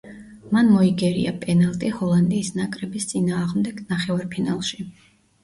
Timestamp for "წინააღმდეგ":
3.13-3.85